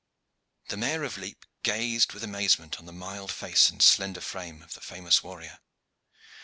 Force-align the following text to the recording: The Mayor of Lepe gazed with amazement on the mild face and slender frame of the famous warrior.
The 0.69 0.77
Mayor 0.77 1.03
of 1.03 1.19
Lepe 1.19 1.45
gazed 1.61 2.13
with 2.13 2.23
amazement 2.23 2.79
on 2.79 2.87
the 2.87 2.91
mild 2.91 3.31
face 3.31 3.69
and 3.69 3.83
slender 3.83 4.19
frame 4.19 4.63
of 4.63 4.73
the 4.73 4.81
famous 4.81 5.21
warrior. 5.21 5.59